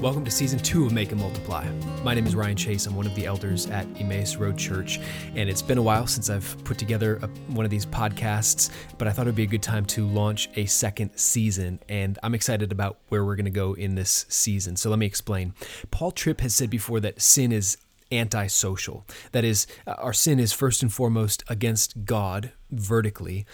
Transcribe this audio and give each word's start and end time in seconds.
Welcome 0.00 0.24
to 0.24 0.30
season 0.30 0.58
two 0.58 0.86
of 0.86 0.92
Make 0.92 1.12
and 1.12 1.20
Multiply. 1.20 1.70
My 2.02 2.14
name 2.14 2.26
is 2.26 2.34
Ryan 2.34 2.56
Chase. 2.56 2.86
I'm 2.86 2.96
one 2.96 3.04
of 3.04 3.14
the 3.14 3.26
elders 3.26 3.66
at 3.66 3.86
Emmaus 4.00 4.36
Road 4.36 4.56
Church, 4.56 4.98
and 5.34 5.50
it's 5.50 5.60
been 5.60 5.76
a 5.76 5.82
while 5.82 6.06
since 6.06 6.30
I've 6.30 6.56
put 6.64 6.78
together 6.78 7.18
a, 7.20 7.26
one 7.52 7.66
of 7.66 7.70
these 7.70 7.84
podcasts, 7.84 8.70
but 8.96 9.06
I 9.06 9.10
thought 9.10 9.26
it'd 9.26 9.34
be 9.34 9.42
a 9.42 9.46
good 9.46 9.62
time 9.62 9.84
to 9.86 10.06
launch 10.06 10.48
a 10.54 10.64
second 10.64 11.10
season, 11.16 11.80
and 11.90 12.18
I'm 12.22 12.34
excited 12.34 12.72
about 12.72 12.96
where 13.10 13.26
we're 13.26 13.36
going 13.36 13.44
to 13.44 13.50
go 13.50 13.74
in 13.74 13.94
this 13.94 14.24
season. 14.30 14.74
So 14.76 14.88
let 14.88 14.98
me 14.98 15.04
explain. 15.04 15.52
Paul 15.90 16.12
Tripp 16.12 16.40
has 16.40 16.54
said 16.54 16.70
before 16.70 17.00
that 17.00 17.20
sin 17.20 17.52
is 17.52 17.76
antisocial. 18.12 19.06
That 19.32 19.44
is, 19.44 19.66
uh, 19.86 19.92
our 19.92 20.12
sin 20.12 20.38
is 20.38 20.52
first 20.52 20.82
and 20.82 20.92
foremost 20.92 21.44
against 21.48 22.04
God 22.04 22.52
vertically, 22.70 23.46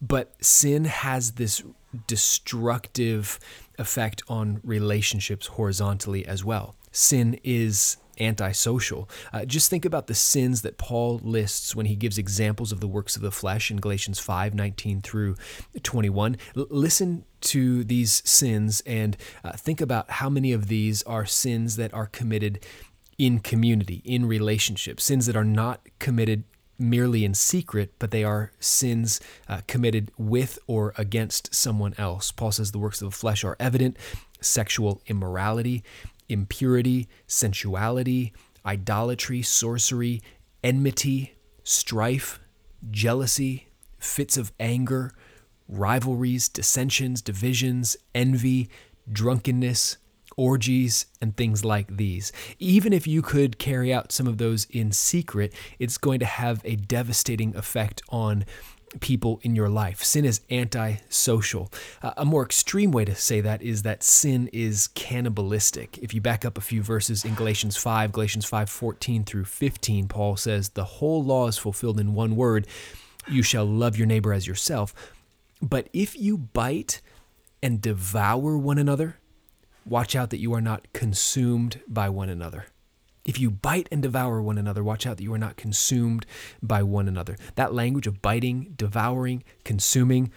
but 0.00 0.34
sin 0.44 0.84
has 0.84 1.32
this 1.32 1.62
destructive 2.06 3.38
effect 3.78 4.22
on 4.28 4.60
relationships 4.64 5.48
horizontally 5.48 6.26
as 6.26 6.44
well. 6.44 6.76
Sin 6.92 7.38
is 7.44 7.96
antisocial. 8.18 9.08
Uh, 9.32 9.44
just 9.44 9.70
think 9.70 9.84
about 9.84 10.06
the 10.06 10.14
sins 10.14 10.62
that 10.62 10.78
Paul 10.78 11.20
lists 11.22 11.74
when 11.74 11.86
he 11.86 11.96
gives 11.96 12.18
examples 12.18 12.72
of 12.72 12.80
the 12.80 12.88
works 12.88 13.16
of 13.16 13.22
the 13.22 13.30
flesh 13.30 13.70
in 13.70 13.78
Galatians 13.78 14.18
5 14.18 14.54
19 14.54 15.02
through 15.02 15.36
21. 15.82 16.36
L- 16.56 16.66
listen 16.70 17.24
to 17.42 17.84
these 17.84 18.22
sins 18.28 18.82
and 18.86 19.16
uh, 19.44 19.52
think 19.52 19.80
about 19.80 20.10
how 20.12 20.30
many 20.30 20.52
of 20.52 20.68
these 20.68 21.02
are 21.02 21.26
sins 21.26 21.76
that 21.76 21.92
are 21.92 22.06
committed 22.06 22.64
in 23.18 23.38
community, 23.40 24.02
in 24.04 24.26
relationship, 24.26 25.00
sins 25.00 25.26
that 25.26 25.36
are 25.36 25.44
not 25.44 25.80
committed 25.98 26.44
merely 26.78 27.24
in 27.24 27.34
secret, 27.34 27.94
but 27.98 28.10
they 28.10 28.22
are 28.22 28.52
sins 28.60 29.20
uh, 29.48 29.62
committed 29.66 30.10
with 30.18 30.58
or 30.66 30.92
against 30.98 31.54
someone 31.54 31.94
else. 31.96 32.30
Paul 32.30 32.52
says 32.52 32.72
the 32.72 32.78
works 32.78 33.00
of 33.00 33.10
the 33.10 33.16
flesh 33.16 33.44
are 33.44 33.56
evident 33.58 33.96
sexual 34.40 35.00
immorality, 35.06 35.82
impurity, 36.28 37.08
sensuality, 37.26 38.32
idolatry, 38.64 39.40
sorcery, 39.42 40.22
enmity, 40.62 41.34
strife, 41.64 42.38
jealousy, 42.90 43.68
fits 43.98 44.36
of 44.36 44.52
anger, 44.60 45.12
rivalries, 45.68 46.48
dissensions, 46.48 47.22
divisions, 47.22 47.96
envy, 48.14 48.68
drunkenness 49.10 49.96
orgies, 50.36 51.06
and 51.20 51.36
things 51.36 51.64
like 51.64 51.96
these. 51.96 52.32
Even 52.58 52.92
if 52.92 53.06
you 53.06 53.22
could 53.22 53.58
carry 53.58 53.92
out 53.92 54.12
some 54.12 54.26
of 54.26 54.38
those 54.38 54.66
in 54.70 54.92
secret, 54.92 55.52
it's 55.78 55.98
going 55.98 56.20
to 56.20 56.26
have 56.26 56.60
a 56.64 56.76
devastating 56.76 57.56
effect 57.56 58.02
on 58.10 58.44
people 59.00 59.40
in 59.42 59.56
your 59.56 59.68
life. 59.68 60.02
Sin 60.02 60.24
is 60.24 60.40
antisocial. 60.50 61.72
Uh, 62.02 62.12
a 62.16 62.24
more 62.24 62.44
extreme 62.44 62.92
way 62.92 63.04
to 63.04 63.14
say 63.14 63.40
that 63.40 63.60
is 63.60 63.82
that 63.82 64.02
sin 64.02 64.48
is 64.52 64.88
cannibalistic. 64.88 65.98
If 65.98 66.14
you 66.14 66.20
back 66.20 66.44
up 66.44 66.56
a 66.56 66.62
few 66.62 66.82
verses 66.82 67.24
in 67.24 67.34
Galatians 67.34 67.76
5, 67.76 68.12
Galatians 68.12 68.44
5 68.44 68.70
14 68.70 69.24
through 69.24 69.44
15, 69.44 70.08
Paul 70.08 70.36
says, 70.36 70.70
The 70.70 70.84
whole 70.84 71.22
law 71.24 71.48
is 71.48 71.58
fulfilled 71.58 71.98
in 71.98 72.14
one 72.14 72.36
word 72.36 72.66
you 73.28 73.42
shall 73.42 73.64
love 73.64 73.96
your 73.96 74.06
neighbor 74.06 74.32
as 74.32 74.46
yourself. 74.46 74.94
But 75.60 75.88
if 75.92 76.18
you 76.18 76.38
bite 76.38 77.00
and 77.62 77.80
devour 77.80 78.56
one 78.56 78.78
another, 78.78 79.16
watch 79.86 80.16
out 80.16 80.30
that 80.30 80.40
you 80.40 80.52
are 80.52 80.60
not 80.60 80.92
consumed 80.92 81.80
by 81.88 82.08
one 82.08 82.28
another. 82.28 82.66
If 83.24 83.40
you 83.40 83.50
bite 83.50 83.88
and 83.90 84.02
devour 84.02 84.40
one 84.40 84.58
another, 84.58 84.84
watch 84.84 85.06
out 85.06 85.16
that 85.16 85.22
you 85.22 85.34
are 85.34 85.38
not 85.38 85.56
consumed 85.56 86.26
by 86.62 86.82
one 86.82 87.08
another. 87.08 87.36
That 87.56 87.74
language 87.74 88.06
of 88.06 88.22
biting, 88.22 88.74
devouring, 88.76 89.42
consuming, 89.64 90.30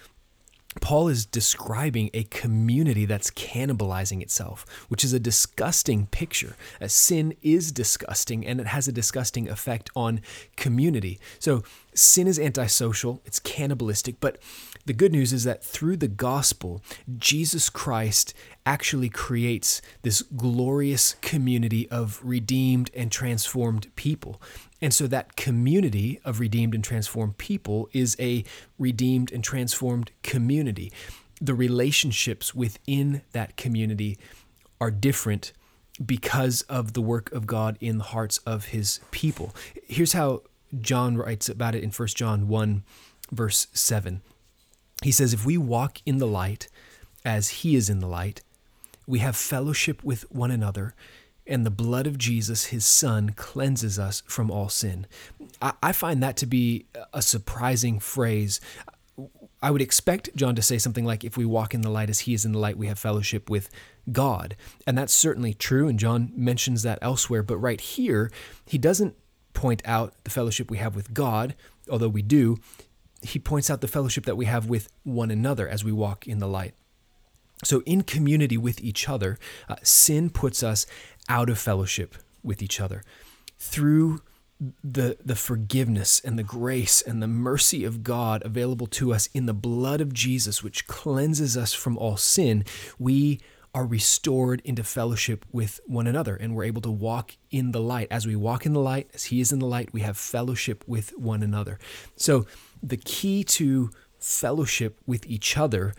Paul 0.82 1.08
is 1.08 1.26
describing 1.26 2.12
a 2.14 2.24
community 2.26 3.06
that's 3.06 3.32
cannibalizing 3.32 4.22
itself, 4.22 4.66
which 4.88 5.04
is 5.04 5.14
a 5.14 5.20
disgusting 5.20 6.06
picture. 6.08 6.56
As 6.80 6.94
sin 6.94 7.36
is 7.42 7.72
disgusting 7.72 8.46
and 8.46 8.60
it 8.62 8.68
has 8.68 8.88
a 8.88 8.92
disgusting 8.92 9.50
effect 9.50 9.90
on 9.96 10.22
community. 10.56 11.20
So, 11.40 11.64
sin 12.00 12.28
is 12.28 12.40
antisocial, 12.40 13.22
it's 13.26 13.40
cannibalistic, 13.40 14.20
but 14.20 14.38
the 14.86 14.94
good 14.94 15.12
news 15.12 15.34
is 15.34 15.44
that 15.44 15.64
through 15.64 15.98
the 15.98 16.08
gospel, 16.08 16.82
Jesus 17.18 17.70
Christ 17.70 18.34
actually 18.66 19.10
creates 19.10 19.82
this 20.02 20.22
glorious 20.22 21.16
community 21.22 21.90
of 21.90 22.20
redeemed 22.24 22.90
and 22.96 23.12
transformed 23.12 23.94
people. 23.96 24.42
And 24.82 24.94
so 24.94 25.08
that 25.08 25.36
community 25.36 26.20
of 26.24 26.40
redeemed 26.40 26.74
and 26.74 26.84
transformed 26.84 27.38
people 27.38 27.90
is 27.94 28.16
a 28.20 28.46
redeemed 28.78 29.32
and 29.32 29.44
transformed 29.44 30.12
community. 30.24 30.92
The 31.42 31.54
relationships 31.54 32.56
within 32.56 33.22
that 33.34 33.58
community 33.58 34.18
are 34.80 34.92
different 34.92 35.52
because 36.04 36.62
of 36.64 36.94
the 36.94 37.02
work 37.02 37.32
of 37.32 37.46
God 37.46 37.78
in 37.82 37.98
the 37.98 38.06
hearts 38.06 38.38
of 38.40 38.66
his 38.66 39.02
people. 39.12 39.54
Here's 39.88 40.14
how 40.14 40.44
John 40.80 41.18
writes 41.18 41.50
about 41.50 41.76
it 41.76 41.84
in 41.84 41.92
1 41.92 42.08
John 42.10 42.48
1, 42.48 42.84
verse 43.32 43.68
7. 43.74 44.22
He 45.04 45.12
says, 45.12 45.34
If 45.34 45.46
we 45.46 45.58
walk 45.58 46.00
in 46.06 46.18
the 46.18 46.28
light 46.28 46.68
as 47.26 47.50
he 47.50 47.76
is 47.76 47.90
in 47.90 48.00
the 48.00 48.08
light, 48.08 48.42
we 49.08 49.20
have 49.20 49.36
fellowship 49.36 50.04
with 50.04 50.30
one 50.32 50.52
another, 50.52 50.94
and 51.48 51.66
the 51.66 51.72
blood 51.72 52.06
of 52.06 52.18
Jesus, 52.18 52.68
his 52.68 52.86
son, 52.86 53.32
cleanses 53.32 53.98
us 53.98 54.22
from 54.28 54.52
all 54.52 54.70
sin. 54.70 55.08
I, 55.62 55.92
find 55.94 56.22
that 56.22 56.38
to 56.38 56.46
be 56.46 56.86
a 57.12 57.22
surprising 57.22 58.00
phrase. 58.00 58.62
I 59.62 59.72
would 59.72 59.82
expect 59.82 60.36
John 60.36 60.56
to 60.56 60.62
say 60.62 60.78
something 60.78 61.06
like, 61.06 61.24
If 61.24 61.38
we 61.38 61.46
walk 61.46 61.74
in 61.74 61.82
the 61.82 61.90
light 61.90 62.10
as 62.10 62.22
he 62.22 62.34
is 62.34 62.46
in 62.46 62.52
the 62.52 62.60
light, 62.60 62.78
we 62.78 62.88
have 62.88 63.00
fellowship 63.00 63.50
with 63.50 63.70
God. 64.12 64.56
And 64.86 64.98
that's 64.98 65.14
certainly 65.14 65.54
true, 65.54 65.88
and 65.88 65.98
John 65.98 66.32
mentions 66.36 66.84
that 66.84 67.00
elsewhere. 67.02 67.42
But 67.42 67.58
right 67.58 67.82
here, 67.82 68.32
he 68.66 68.78
doesn't 68.78 69.16
point 69.60 69.82
out 69.84 70.14
the 70.24 70.30
fellowship 70.30 70.72
we 70.72 70.78
have 70.78 70.96
with 70.96 71.14
God, 71.14 71.54
although 71.92 72.08
we 72.08 72.22
do. 72.22 72.56
He 73.22 73.40
points 73.40 73.70
out 73.70 73.82
the 73.82 73.90
fellowship 73.90 74.24
that 74.24 74.38
we 74.38 74.46
have 74.46 74.70
with 74.70 74.88
one 75.04 75.32
another 75.32 75.68
as 75.68 75.84
we 75.84 75.92
walk 75.92 76.26
in 76.26 76.40
the 76.40 76.48
light. 76.48 76.76
So, 77.66 77.84
in 77.86 78.04
community 78.04 78.58
with 78.58 78.80
each 78.80 79.10
other, 79.10 79.38
uh, 79.68 79.76
sin 79.84 80.30
puts 80.30 80.64
us 80.64 80.86
out 81.28 81.50
of 81.50 81.60
fellowship 81.60 82.16
with 82.42 82.62
each 82.62 82.80
other. 82.80 83.04
Through 83.58 84.22
the, 84.82 85.18
the 85.26 85.36
forgiveness 85.36 86.22
and 86.24 86.40
the 86.40 86.44
grace 86.44 87.02
and 87.02 87.22
the 87.22 87.28
mercy 87.28 87.84
of 87.84 88.02
God 88.02 88.42
available 88.46 88.88
to 88.88 89.14
us 89.14 89.28
in 89.34 89.46
the 89.46 89.54
blood 89.54 90.00
of 90.00 90.14
Jesus, 90.14 90.64
which 90.64 90.88
cleanses 90.88 91.58
us 91.58 91.74
from 91.74 91.98
all 91.98 92.16
sin, 92.16 92.64
we 92.98 93.42
are 93.74 93.86
restored 93.86 94.62
into 94.66 94.84
fellowship 94.84 95.46
with 95.52 95.80
one 95.86 96.08
another 96.08 96.36
and 96.36 96.56
we're 96.56 96.64
able 96.64 96.82
to 96.82 96.92
walk 96.92 97.38
in 97.52 97.72
the 97.72 97.82
light. 97.82 98.08
As 98.10 98.26
we 98.26 98.36
walk 98.36 98.66
in 98.66 98.74
the 98.74 98.80
light, 98.80 99.10
as 99.14 99.26
He 99.26 99.42
is 99.42 99.52
in 99.52 99.60
the 99.60 99.66
light, 99.66 99.94
we 99.94 100.02
have 100.02 100.18
fellowship 100.18 100.84
with 100.88 101.12
one 101.18 101.44
another. 101.44 101.78
So, 102.16 102.46
the 102.82 102.98
key 102.98 103.44
to 103.44 103.92
fellowship 104.20 105.00
with 105.06 105.26
each 105.26 105.58
other 105.58 105.94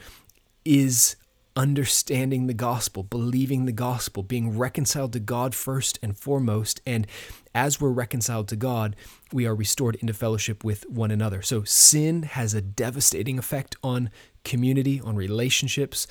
is 0.64 1.16
understanding 1.56 2.46
the 2.46 2.54
gospel, 2.54 3.02
believing 3.02 3.66
the 3.66 3.72
gospel, 3.72 4.22
being 4.22 4.56
reconciled 4.56 5.12
to 5.12 5.20
God 5.20 5.54
first 5.54 5.98
and 6.02 6.16
foremost. 6.16 6.80
And 6.86 7.06
as 7.54 7.80
we're 7.80 7.90
reconciled 7.90 8.48
to 8.48 8.56
God, 8.56 8.94
we 9.32 9.46
are 9.46 9.54
restored 9.54 9.96
into 9.96 10.14
fellowship 10.14 10.64
with 10.64 10.88
one 10.88 11.10
another. 11.10 11.42
So 11.42 11.64
sin 11.64 12.22
has 12.22 12.54
a 12.54 12.62
devastating 12.62 13.38
effect 13.38 13.76
on 13.82 14.10
community, 14.44 15.00
on 15.00 15.16
relationships. 15.16 16.06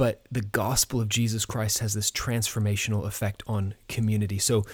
But 0.00 0.22
the 0.32 0.40
gospel 0.40 0.98
of 0.98 1.10
Jesus 1.10 1.44
Christ 1.44 1.80
has 1.80 1.92
this 1.92 2.10
transformational 2.10 3.06
effect 3.06 3.42
on 3.46 3.74
community. 3.86 4.38
So 4.38 4.64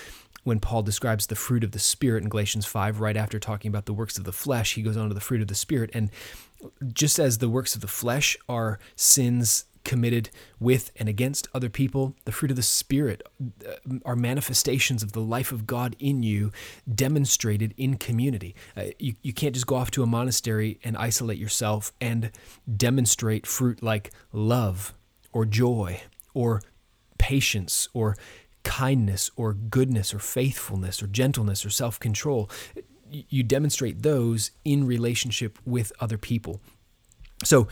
when 0.44 0.60
Paul 0.60 0.82
describes 0.82 1.26
the 1.26 1.34
fruit 1.34 1.64
of 1.64 1.72
the 1.72 1.80
Spirit 1.80 2.22
in 2.22 2.28
Galatians 2.28 2.64
5, 2.64 3.00
right 3.00 3.16
after 3.16 3.40
talking 3.40 3.68
about 3.68 3.86
the 3.86 3.92
works 3.92 4.18
of 4.18 4.22
the 4.22 4.30
flesh, 4.30 4.74
he 4.74 4.82
goes 4.82 4.96
on 4.96 5.08
to 5.08 5.14
the 5.16 5.20
fruit 5.20 5.42
of 5.42 5.48
the 5.48 5.56
Spirit. 5.56 5.90
And 5.92 6.12
just 6.92 7.18
as 7.18 7.38
the 7.38 7.48
works 7.48 7.74
of 7.74 7.80
the 7.80 7.88
flesh 7.88 8.36
are 8.48 8.78
sins 8.94 9.64
committed 9.82 10.30
with 10.60 10.92
and 10.94 11.08
against 11.08 11.48
other 11.52 11.70
people. 11.70 12.14
The 12.24 12.32
fruit 12.32 12.50
of 12.50 12.56
the 12.56 12.62
Spirit 12.62 13.22
uh, 13.64 13.98
are 14.04 14.16
manifestations 14.16 15.02
of 15.02 15.10
the 15.10 15.20
life 15.20 15.50
of 15.50 15.66
God 15.66 15.94
in 15.98 16.22
you 16.24 16.52
demonstrated 16.92 17.74
in 17.76 17.96
community. 17.96 18.54
Uh, 18.76 18.86
you, 19.00 19.14
you 19.22 19.32
can't 19.32 19.54
just 19.54 19.66
go 19.66 19.74
off 19.74 19.92
to 19.92 20.02
a 20.04 20.06
monastery 20.06 20.78
and 20.84 20.96
isolate 20.96 21.38
yourself 21.38 21.92
and 22.00 22.30
demonstrate 22.76 23.46
fruit 23.46 23.80
like 23.80 24.12
love 24.32 24.92
or 25.36 25.44
joy 25.44 26.00
or 26.32 26.62
patience 27.18 27.90
or 27.92 28.16
kindness 28.64 29.30
or 29.36 29.52
goodness 29.52 30.14
or 30.14 30.18
faithfulness 30.18 31.02
or 31.02 31.06
gentleness 31.06 31.66
or 31.66 31.68
self 31.68 32.00
control. 32.00 32.48
You 33.10 33.42
demonstrate 33.42 34.02
those 34.02 34.50
in 34.64 34.86
relationship 34.86 35.58
with 35.66 35.92
other 36.00 36.16
people. 36.16 36.62
So 37.44 37.68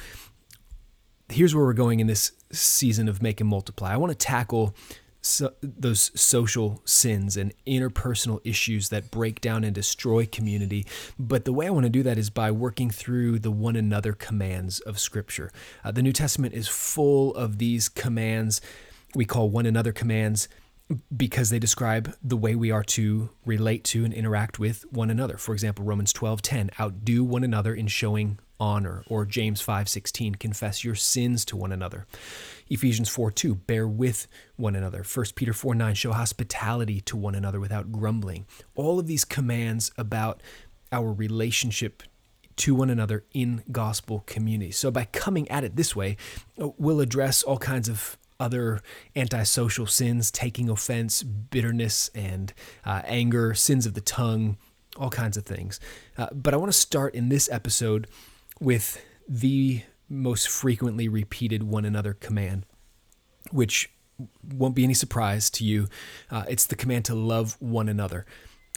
here's 1.30 1.54
where 1.54 1.64
we're 1.64 1.72
going 1.72 2.00
in 2.00 2.06
this 2.06 2.32
season 2.52 3.08
of 3.08 3.22
Make 3.22 3.40
and 3.40 3.48
Multiply. 3.48 3.94
I 3.94 3.96
want 3.96 4.10
to 4.12 4.18
tackle 4.18 4.74
so, 5.24 5.52
those 5.62 6.10
social 6.20 6.82
sins 6.84 7.36
and 7.36 7.52
interpersonal 7.66 8.40
issues 8.44 8.88
that 8.90 9.10
break 9.10 9.40
down 9.40 9.64
and 9.64 9.74
destroy 9.74 10.26
community. 10.26 10.86
But 11.18 11.44
the 11.44 11.52
way 11.52 11.66
I 11.66 11.70
want 11.70 11.84
to 11.84 11.90
do 11.90 12.02
that 12.02 12.18
is 12.18 12.30
by 12.30 12.50
working 12.50 12.90
through 12.90 13.38
the 13.38 13.50
one 13.50 13.76
another 13.76 14.12
commands 14.12 14.80
of 14.80 14.98
Scripture. 14.98 15.50
Uh, 15.84 15.90
the 15.90 16.02
New 16.02 16.12
Testament 16.12 16.54
is 16.54 16.68
full 16.68 17.34
of 17.34 17.58
these 17.58 17.88
commands 17.88 18.60
we 19.14 19.24
call 19.24 19.48
one 19.48 19.66
another 19.66 19.92
commands 19.92 20.48
because 21.16 21.50
they 21.50 21.58
describe 21.58 22.14
the 22.22 22.36
way 22.36 22.54
we 22.54 22.70
are 22.70 22.82
to 22.82 23.30
relate 23.46 23.84
to 23.84 24.04
and 24.04 24.12
interact 24.12 24.58
with 24.58 24.84
one 24.92 25.10
another. 25.10 25.38
For 25.38 25.54
example, 25.54 25.84
Romans 25.84 26.12
12:10, 26.12 26.70
outdo 26.78 27.24
one 27.24 27.42
another 27.44 27.74
in 27.74 27.86
showing 27.86 28.38
honor, 28.60 29.02
or 29.08 29.24
James 29.24 29.62
5:16, 29.62 30.34
confess 30.34 30.84
your 30.84 30.94
sins 30.94 31.44
to 31.46 31.56
one 31.56 31.72
another. 31.72 32.06
Ephesians 32.68 33.08
4 33.08 33.30
2, 33.30 33.54
bear 33.54 33.86
with 33.86 34.26
one 34.56 34.76
another. 34.76 35.02
1 35.02 35.26
Peter 35.34 35.52
4 35.52 35.74
9, 35.74 35.94
show 35.94 36.12
hospitality 36.12 37.00
to 37.02 37.16
one 37.16 37.34
another 37.34 37.60
without 37.60 37.92
grumbling. 37.92 38.46
All 38.74 38.98
of 38.98 39.06
these 39.06 39.24
commands 39.24 39.92
about 39.96 40.42
our 40.92 41.12
relationship 41.12 42.02
to 42.56 42.74
one 42.74 42.90
another 42.90 43.24
in 43.32 43.64
gospel 43.72 44.22
community. 44.26 44.70
So 44.70 44.90
by 44.90 45.06
coming 45.06 45.48
at 45.50 45.64
it 45.64 45.76
this 45.76 45.96
way, 45.96 46.16
we'll 46.56 47.00
address 47.00 47.42
all 47.42 47.58
kinds 47.58 47.88
of 47.88 48.16
other 48.38 48.80
antisocial 49.16 49.86
sins, 49.86 50.30
taking 50.30 50.68
offense, 50.68 51.22
bitterness, 51.22 52.10
and 52.14 52.52
uh, 52.84 53.02
anger, 53.04 53.54
sins 53.54 53.86
of 53.86 53.94
the 53.94 54.00
tongue, 54.00 54.56
all 54.96 55.10
kinds 55.10 55.36
of 55.36 55.44
things. 55.44 55.80
Uh, 56.16 56.28
but 56.32 56.54
I 56.54 56.56
want 56.56 56.72
to 56.72 56.78
start 56.78 57.14
in 57.14 57.28
this 57.28 57.48
episode 57.50 58.06
with 58.60 59.04
the 59.28 59.82
most 60.08 60.48
frequently 60.48 61.08
repeated 61.08 61.62
one 61.62 61.84
another 61.84 62.14
command, 62.14 62.66
which 63.50 63.90
won't 64.52 64.74
be 64.74 64.84
any 64.84 64.94
surprise 64.94 65.50
to 65.50 65.64
you. 65.64 65.88
Uh, 66.30 66.44
it's 66.48 66.66
the 66.66 66.76
command 66.76 67.04
to 67.06 67.14
love 67.14 67.56
one 67.60 67.88
another. 67.88 68.26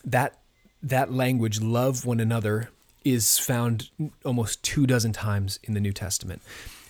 That 0.03 0.39
that 0.81 1.11
language, 1.11 1.61
love 1.61 2.05
one 2.05 2.19
another, 2.19 2.69
is 3.03 3.39
found 3.39 3.89
almost 4.23 4.63
two 4.63 4.85
dozen 4.85 5.11
times 5.11 5.59
in 5.63 5.73
the 5.73 5.79
New 5.79 5.91
Testament. 5.91 6.41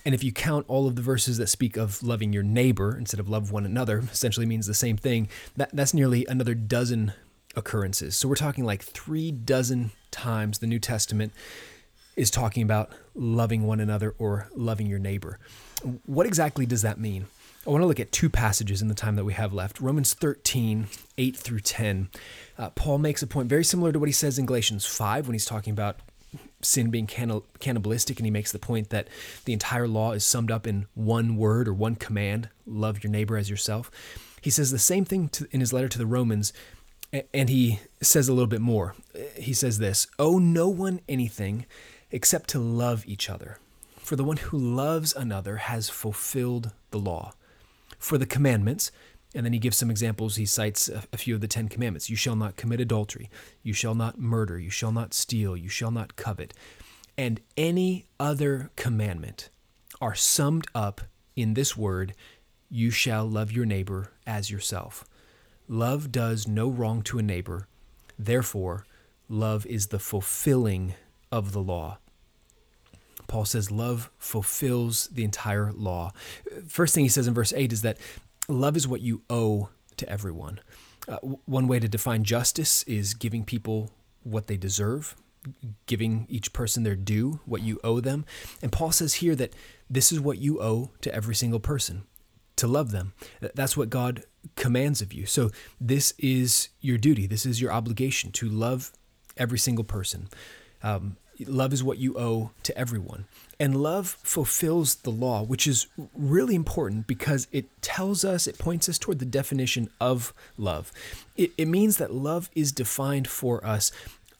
And 0.05 0.15
if 0.15 0.23
you 0.23 0.31
count 0.31 0.65
all 0.67 0.87
of 0.87 0.95
the 0.95 1.01
verses 1.01 1.37
that 1.37 1.47
speak 1.47 1.75
of 1.77 2.01
loving 2.01 2.31
your 2.31 2.43
neighbor 2.43 2.97
instead 2.97 3.19
of 3.19 3.27
love 3.27 3.51
one 3.51 3.65
another, 3.65 3.99
essentially 4.11 4.45
means 4.45 4.67
the 4.67 4.73
same 4.73 4.97
thing. 4.97 5.29
That, 5.55 5.69
that's 5.73 5.93
nearly 5.93 6.25
another 6.25 6.53
dozen 6.53 7.13
occurrences. 7.55 8.15
So 8.15 8.27
we're 8.27 8.35
talking 8.35 8.63
like 8.63 8.83
three 8.83 9.31
dozen 9.31 9.91
times 10.11 10.59
the 10.59 10.67
New 10.67 10.79
Testament 10.79 11.33
is 12.17 12.29
talking 12.31 12.63
about 12.63 12.91
loving 13.15 13.65
one 13.65 13.79
another 13.79 14.13
or 14.17 14.49
loving 14.55 14.87
your 14.87 14.99
neighbor. 14.99 15.39
What 16.05 16.25
exactly 16.25 16.65
does 16.65 16.81
that 16.81 16.99
mean? 16.99 17.27
I 17.65 17.69
want 17.69 17.81
to 17.81 17.87
look 17.87 17.99
at 17.99 18.11
two 18.11 18.29
passages 18.29 18.81
in 18.81 18.87
the 18.87 18.95
time 18.95 19.15
that 19.17 19.25
we 19.25 19.33
have 19.33 19.53
left. 19.53 19.79
Romans 19.79 20.13
13, 20.13 20.87
8 21.17 21.35
through 21.37 21.59
10. 21.59 22.09
Uh, 22.57 22.69
Paul 22.71 22.97
makes 22.97 23.21
a 23.21 23.27
point 23.27 23.49
very 23.49 23.63
similar 23.63 23.91
to 23.91 23.99
what 23.99 24.09
he 24.09 24.13
says 24.13 24.39
in 24.39 24.45
Galatians 24.45 24.85
5 24.85 25.27
when 25.27 25.33
he's 25.33 25.45
talking 25.45 25.71
about 25.71 25.99
sin 26.61 26.89
being 26.89 27.07
cannibalistic, 27.07 28.17
and 28.17 28.25
he 28.25 28.31
makes 28.31 28.51
the 28.51 28.59
point 28.59 28.89
that 28.89 29.07
the 29.45 29.53
entire 29.53 29.87
law 29.87 30.13
is 30.13 30.25
summed 30.25 30.49
up 30.49 30.65
in 30.65 30.87
one 30.95 31.37
word 31.37 31.67
or 31.67 31.73
one 31.73 31.95
command 31.95 32.49
love 32.65 33.03
your 33.03 33.11
neighbor 33.11 33.37
as 33.37 33.49
yourself. 33.49 33.91
He 34.41 34.49
says 34.49 34.71
the 34.71 34.79
same 34.79 35.05
thing 35.05 35.29
to, 35.29 35.47
in 35.51 35.59
his 35.59 35.73
letter 35.73 35.87
to 35.89 35.97
the 35.97 36.05
Romans, 36.05 36.53
and 37.33 37.49
he 37.49 37.79
says 38.01 38.27
a 38.27 38.33
little 38.33 38.47
bit 38.47 38.61
more. 38.61 38.95
He 39.35 39.53
says 39.53 39.77
this 39.77 40.07
Owe 40.17 40.39
no 40.39 40.67
one 40.69 41.01
anything 41.07 41.65
except 42.11 42.49
to 42.49 42.59
love 42.59 43.03
each 43.05 43.29
other. 43.29 43.59
For 43.97 44.15
the 44.15 44.23
one 44.23 44.37
who 44.37 44.57
loves 44.57 45.13
another 45.15 45.57
has 45.57 45.89
fulfilled 45.89 46.71
the 46.91 46.99
law. 46.99 47.33
For 47.99 48.17
the 48.17 48.25
commandments, 48.25 48.91
and 49.35 49.45
then 49.45 49.53
he 49.53 49.59
gives 49.59 49.77
some 49.77 49.91
examples. 49.91 50.37
He 50.37 50.45
cites 50.45 50.87
a, 50.87 51.17
few 51.17 51.35
of 51.35 51.41
the 51.41 51.47
Ten 51.47 51.67
Commandments. 51.67 52.09
You 52.09 52.15
shall 52.15 52.35
not 52.35 52.55
commit 52.55 52.79
adultery. 52.79 53.29
You 53.61 53.73
shall 53.73 53.95
not 53.95 54.17
murder. 54.17 54.57
You 54.57 54.69
shall 54.69 54.91
not 54.91 55.13
steal. 55.13 55.57
You 55.57 55.69
shall 55.69 55.91
not 55.91 56.15
covet. 56.15 56.53
And 57.17 57.41
any 57.57 58.05
other 58.19 58.71
commandment 58.75 59.49
are 59.99 60.15
summed 60.15 60.67
up 60.73 61.01
in 61.35 61.53
this 61.53 61.75
word 61.75 62.13
you 62.69 62.91
shall 62.91 63.29
love 63.29 63.51
your 63.51 63.65
neighbor 63.65 64.11
as 64.25 64.51
yourself. 64.51 65.05
Love 65.67 66.11
does 66.11 66.47
no 66.47 66.69
wrong 66.69 67.01
to 67.03 67.19
a 67.19 67.23
neighbor. 67.23 67.67
Therefore, 68.19 68.85
love 69.29 69.65
is 69.65 69.87
the 69.87 69.99
fulfilling 69.99 70.93
of 71.31 71.51
the 71.51 71.61
law. 71.61 71.99
Paul 73.27 73.45
says 73.45 73.71
love 73.71 74.09
fulfills 74.17 75.07
the 75.07 75.23
entire 75.23 75.71
law. 75.73 76.13
First 76.67 76.95
thing 76.95 77.03
he 77.03 77.09
says 77.09 77.27
in 77.27 77.33
verse 77.33 77.53
8 77.53 77.73
is 77.73 77.81
that 77.81 77.97
love 78.47 78.77
is 78.77 78.87
what 78.87 79.01
you 79.01 79.21
owe 79.29 79.69
to 79.97 80.09
everyone. 80.09 80.59
Uh, 81.07 81.17
one 81.45 81.67
way 81.67 81.79
to 81.79 81.87
define 81.87 82.23
justice 82.23 82.83
is 82.83 83.13
giving 83.13 83.43
people 83.43 83.91
what 84.23 84.47
they 84.47 84.57
deserve, 84.57 85.15
giving 85.85 86.25
each 86.29 86.53
person 86.53 86.83
their 86.83 86.95
due, 86.95 87.39
what 87.45 87.61
you 87.61 87.79
owe 87.83 87.99
them. 87.99 88.25
And 88.61 88.71
Paul 88.71 88.91
says 88.91 89.15
here 89.15 89.35
that 89.35 89.53
this 89.89 90.11
is 90.11 90.19
what 90.19 90.37
you 90.37 90.61
owe 90.61 90.91
to 91.01 91.13
every 91.13 91.35
single 91.35 91.59
person 91.59 92.03
to 92.57 92.67
love 92.67 92.91
them. 92.91 93.13
That's 93.39 93.77
what 93.77 93.89
God 93.89 94.23
commands 94.55 95.01
of 95.01 95.13
you. 95.13 95.25
So 95.25 95.51
this 95.79 96.13
is 96.17 96.69
your 96.81 96.97
duty, 96.97 97.27
this 97.27 97.45
is 97.45 97.61
your 97.61 97.71
obligation 97.71 98.31
to 98.33 98.49
love 98.49 98.91
every 99.37 99.59
single 99.59 99.85
person. 99.85 100.27
Um, 100.83 101.17
love 101.45 101.73
is 101.73 101.83
what 101.83 101.97
you 101.97 102.17
owe 102.17 102.51
to 102.63 102.77
everyone. 102.77 103.25
And 103.59 103.81
love 103.81 104.17
fulfills 104.23 104.95
the 104.95 105.09
law, 105.09 105.43
which 105.43 105.67
is 105.67 105.87
really 106.15 106.55
important 106.55 107.07
because 107.07 107.47
it 107.51 107.65
tells 107.81 108.23
us, 108.23 108.47
it 108.47 108.57
points 108.57 108.87
us 108.87 108.97
toward 108.97 109.19
the 109.19 109.25
definition 109.25 109.89
of 109.99 110.33
love. 110.57 110.91
It, 111.35 111.51
it 111.57 111.67
means 111.67 111.97
that 111.97 112.13
love 112.13 112.49
is 112.55 112.71
defined 112.71 113.27
for 113.27 113.65
us 113.65 113.91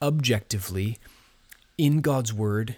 objectively 0.02 0.98
in 1.78 2.02
God's 2.02 2.34
word, 2.34 2.76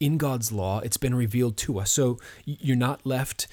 in 0.00 0.18
God's 0.18 0.52
law. 0.52 0.80
It's 0.80 0.96
been 0.96 1.14
revealed 1.14 1.56
to 1.58 1.78
us. 1.78 1.92
So 1.92 2.18
you're 2.44 2.76
not 2.76 3.04
left 3.04 3.46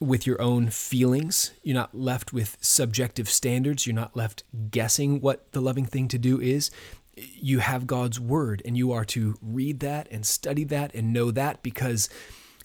with 0.00 0.26
your 0.26 0.40
own 0.40 0.68
feelings. 0.68 1.52
You're 1.62 1.74
not 1.74 1.94
left 1.94 2.32
with 2.32 2.56
subjective 2.60 3.28
standards. 3.28 3.86
You're 3.86 3.94
not 3.94 4.16
left 4.16 4.44
guessing 4.70 5.20
what 5.20 5.50
the 5.52 5.60
loving 5.60 5.86
thing 5.86 6.08
to 6.08 6.18
do 6.18 6.40
is 6.40 6.70
you 7.16 7.60
have 7.60 7.86
God's 7.86 8.18
word 8.18 8.62
and 8.64 8.76
you 8.76 8.92
are 8.92 9.04
to 9.06 9.36
read 9.40 9.80
that 9.80 10.08
and 10.10 10.26
study 10.26 10.64
that 10.64 10.94
and 10.94 11.12
know 11.12 11.30
that 11.30 11.62
because 11.62 12.08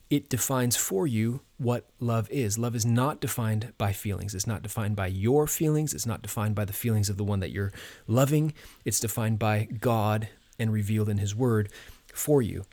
it 0.10 0.30
defines 0.30 0.76
for 0.76 1.06
you 1.06 1.42
what 1.58 1.86
love 2.00 2.30
is. 2.32 2.58
Love 2.58 2.76
is 2.76 2.86
not 2.86 3.22
defined 3.22 3.74
by 3.78 3.94
feelings. 3.94 4.34
It's 4.34 4.48
not 4.48 4.64
defined 4.64 4.96
by 4.96 5.08
your 5.08 5.46
feelings. 5.46 5.94
It's 5.94 6.06
not 6.06 6.22
defined 6.22 6.56
by 6.56 6.66
the 6.66 6.74
feelings 6.74 7.10
of 7.10 7.18
the 7.18 7.24
one 7.24 7.42
that 7.42 7.52
you're 7.52 7.72
loving. 8.08 8.54
It's 8.86 9.00
defined 9.00 9.38
by 9.38 9.66
God 9.66 10.30
and 10.58 10.74
revealed 10.74 11.10
in 11.10 11.20
His 11.20 11.36
Word 11.36 11.70
for 12.12 12.42
you. 12.42 12.66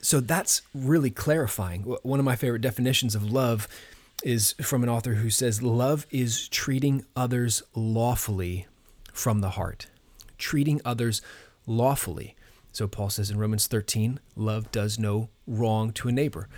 So 0.00 0.20
that's 0.20 0.62
really 0.74 1.10
clarifying. 1.10 1.82
One 1.82 2.18
of 2.18 2.24
my 2.24 2.36
favorite 2.36 2.62
definitions 2.62 3.14
of 3.14 3.30
love 3.30 3.68
is 4.22 4.54
from 4.62 4.82
an 4.82 4.88
author 4.88 5.14
who 5.14 5.28
says, 5.28 5.62
Love 5.62 6.06
is 6.10 6.48
treating 6.48 7.04
others 7.14 7.62
lawfully 7.74 8.66
from 9.12 9.40
the 9.40 9.50
heart 9.50 9.88
treating 10.44 10.78
others 10.84 11.22
lawfully. 11.66 12.36
So 12.70 12.86
Paul 12.86 13.08
says 13.08 13.30
in 13.30 13.38
Romans 13.38 13.66
13, 13.66 14.20
love 14.36 14.70
does 14.70 14.98
no 14.98 15.30
wrong 15.46 15.90
to 15.92 16.08
a 16.08 16.12
neighbor. 16.12 16.48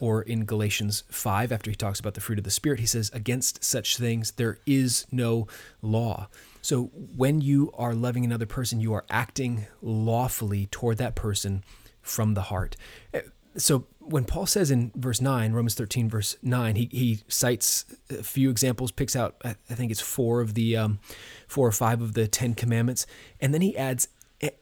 Or 0.00 0.20
in 0.20 0.44
Galatians 0.44 1.04
5, 1.10 1.52
after 1.52 1.70
he 1.70 1.76
talks 1.76 2.00
about 2.00 2.14
the 2.14 2.20
fruit 2.20 2.38
of 2.38 2.44
the 2.44 2.50
Spirit, 2.50 2.80
he 2.80 2.86
says, 2.86 3.08
Against 3.14 3.62
such 3.62 3.96
things 3.96 4.32
there 4.32 4.58
is 4.66 5.06
no 5.12 5.46
law. 5.80 6.28
So 6.60 6.90
when 7.16 7.40
you 7.40 7.70
are 7.78 7.94
loving 7.94 8.24
another 8.24 8.46
person, 8.46 8.80
you 8.80 8.92
are 8.94 9.06
acting 9.08 9.66
lawfully 9.80 10.66
toward 10.66 10.98
that 10.98 11.14
person 11.14 11.62
from 12.02 12.34
the 12.34 12.42
heart. 12.42 12.76
Eh, 13.14 13.22
so 13.56 13.86
when 14.08 14.24
Paul 14.24 14.46
says 14.46 14.70
in 14.70 14.92
verse 14.94 15.20
9, 15.20 15.52
Romans 15.52 15.74
13, 15.74 16.08
verse 16.08 16.36
9, 16.42 16.76
he, 16.76 16.88
he 16.92 17.20
cites 17.28 17.84
a 18.10 18.22
few 18.22 18.50
examples, 18.50 18.90
picks 18.90 19.16
out, 19.16 19.36
I 19.44 19.54
think 19.74 19.90
it's 19.90 20.00
four 20.00 20.40
of 20.40 20.54
the, 20.54 20.76
um, 20.76 20.98
four 21.48 21.66
or 21.66 21.72
five 21.72 22.00
of 22.00 22.14
the 22.14 22.28
Ten 22.28 22.54
Commandments, 22.54 23.06
and 23.40 23.52
then 23.52 23.60
he 23.60 23.76
adds, 23.76 24.08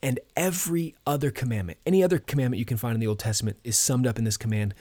and 0.03 0.21
every 0.37 0.95
other 1.07 1.31
commandment, 1.31 1.79
any 1.85 2.03
other 2.03 2.19
commandment 2.19 2.59
you 2.59 2.65
can 2.65 2.77
find 2.77 2.95
in 2.95 3.01
the 3.01 3.07
Old 3.07 3.19
Testament 3.19 3.59
is 3.65 3.77
summed 3.77 4.07
up 4.07 4.19
in 4.19 4.25
this 4.25 4.37
command 4.37 4.75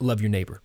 love 0.00 0.20
your 0.20 0.30
neighbor. 0.30 0.60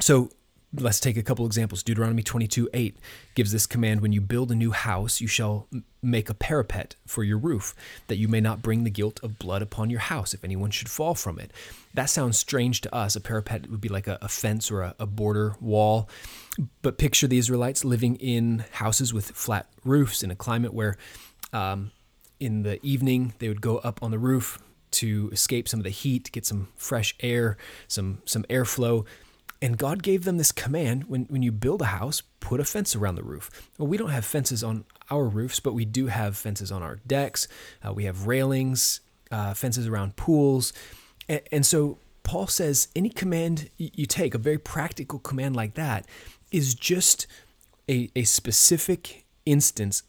So 0.00 0.30
let's 0.78 1.00
take 1.00 1.16
a 1.16 1.22
couple 1.22 1.46
examples. 1.46 1.82
Deuteronomy 1.82 2.22
22 2.22 2.68
8 2.72 2.96
gives 3.34 3.52
this 3.52 3.66
command 3.66 4.00
When 4.00 4.12
you 4.12 4.20
build 4.20 4.50
a 4.50 4.54
new 4.54 4.72
house, 4.72 5.20
you 5.20 5.26
shall 5.26 5.68
make 6.02 6.28
a 6.28 6.34
parapet 6.34 6.96
for 7.06 7.24
your 7.24 7.38
roof, 7.38 7.74
that 8.08 8.16
you 8.16 8.28
may 8.28 8.40
not 8.40 8.62
bring 8.62 8.84
the 8.84 8.90
guilt 8.90 9.20
of 9.22 9.38
blood 9.38 9.62
upon 9.62 9.90
your 9.90 10.00
house 10.00 10.34
if 10.34 10.44
anyone 10.44 10.70
should 10.70 10.88
fall 10.88 11.14
from 11.14 11.38
it. 11.38 11.52
That 11.94 12.06
sounds 12.06 12.38
strange 12.38 12.80
to 12.82 12.94
us. 12.94 13.16
A 13.16 13.20
parapet 13.20 13.70
would 13.70 13.80
be 13.80 13.88
like 13.88 14.06
a, 14.06 14.18
a 14.20 14.28
fence 14.28 14.70
or 14.70 14.82
a, 14.82 14.94
a 14.98 15.06
border 15.06 15.56
wall. 15.60 16.08
But 16.82 16.98
picture 16.98 17.26
the 17.26 17.38
Israelites 17.38 17.84
living 17.84 18.16
in 18.16 18.64
houses 18.72 19.14
with 19.14 19.30
flat 19.30 19.66
roofs 19.84 20.22
in 20.22 20.30
a 20.30 20.36
climate 20.36 20.74
where 20.74 20.96
um, 21.52 21.92
in 22.40 22.62
the 22.62 22.84
evening 22.84 23.34
they 23.38 23.48
would 23.48 23.62
go 23.62 23.78
up 23.78 24.02
on 24.02 24.10
the 24.10 24.18
roof 24.18 24.58
to 24.92 25.28
escape 25.32 25.68
some 25.68 25.80
of 25.80 25.84
the 25.84 25.90
heat, 25.90 26.30
get 26.30 26.46
some 26.46 26.68
fresh 26.76 27.14
air, 27.20 27.56
some 27.88 28.22
some 28.24 28.44
airflow. 28.44 29.04
And 29.62 29.78
God 29.78 30.02
gave 30.02 30.24
them 30.24 30.36
this 30.36 30.52
command 30.52 31.04
when, 31.04 31.24
when 31.24 31.42
you 31.42 31.52
build 31.52 31.80
a 31.82 31.86
house, 31.86 32.22
put 32.40 32.60
a 32.60 32.64
fence 32.64 32.94
around 32.94 33.14
the 33.14 33.22
roof. 33.22 33.50
Well, 33.78 33.88
we 33.88 33.96
don't 33.96 34.10
have 34.10 34.24
fences 34.24 34.62
on 34.62 34.84
our 35.10 35.24
roofs, 35.24 35.60
but 35.60 35.74
we 35.74 35.84
do 35.84 36.06
have 36.06 36.36
fences 36.36 36.70
on 36.70 36.82
our 36.82 37.00
decks. 37.06 37.48
Uh, 37.86 37.92
we 37.92 38.04
have 38.04 38.26
railings, 38.26 39.00
uh, 39.30 39.54
fences 39.54 39.86
around 39.86 40.16
pools. 40.16 40.72
And, 41.28 41.40
and, 41.50 41.66
so 41.66 41.98
Paul 42.22 42.46
says 42.46 42.88
any 42.94 43.10
command 43.10 43.70
you 43.78 44.06
take, 44.06 44.34
a 44.34 44.38
very 44.38 44.58
practical 44.58 45.18
command 45.18 45.56
like 45.56 45.74
that, 45.74 46.06
is 46.50 46.74
just 46.74 47.26
a, 47.88 48.10
a 48.14 48.24
specific 48.24 49.24
instance 49.46 50.02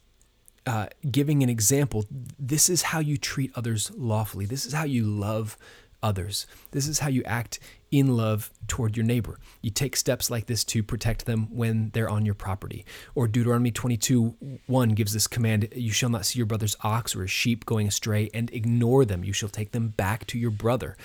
uh, 0.65 0.87
giving 1.09 1.43
an 1.43 1.49
example. 1.49 2.05
This 2.39 2.69
is 2.69 2.83
how 2.83 2.99
you 2.99 3.17
treat 3.17 3.51
others 3.55 3.91
lawfully. 3.95 4.45
This 4.45 4.65
is 4.65 4.73
how 4.73 4.83
you 4.83 5.05
love 5.05 5.57
others. 6.01 6.47
This 6.71 6.87
is 6.87 6.99
how 6.99 7.09
you 7.09 7.23
act 7.23 7.59
in 7.97 8.17
love 8.17 8.51
toward 8.67 8.97
your 8.97 9.05
neighbor. 9.05 9.39
You 9.61 9.71
take 9.71 9.95
steps 9.95 10.29
like 10.29 10.47
this 10.47 10.63
to 10.65 10.83
protect 10.83 11.25
them 11.25 11.47
when 11.55 11.91
they're 11.93 12.09
on 12.09 12.25
your 12.25 12.35
property. 12.35 12.85
Or 13.13 13.27
Deuteronomy 13.27 13.71
22 13.71 14.59
1 14.65 14.89
gives 14.89 15.13
this 15.13 15.27
command 15.27 15.69
You 15.75 15.91
shall 15.91 16.09
not 16.09 16.25
see 16.25 16.39
your 16.39 16.45
brother's 16.45 16.75
ox 16.81 17.15
or 17.15 17.21
his 17.21 17.31
sheep 17.31 17.65
going 17.65 17.87
astray 17.87 18.29
and 18.33 18.51
ignore 18.51 19.05
them. 19.05 19.23
You 19.23 19.33
shall 19.33 19.49
take 19.49 19.71
them 19.71 19.89
back 19.89 20.25
to 20.27 20.37
your 20.37 20.51
brother. 20.51 20.97